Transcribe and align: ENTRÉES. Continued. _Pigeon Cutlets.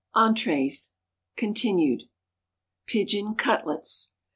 ENTRÉES. 0.15 0.93
Continued. 1.35 2.05
_Pigeon 2.87 3.37
Cutlets. 3.37 4.13